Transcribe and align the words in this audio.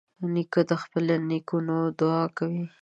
نیکه 0.33 0.61
د 0.69 0.71
خپلو 0.81 1.15
نیکونو 1.29 1.75
دعا 1.99 2.23
کوي. 2.37 2.63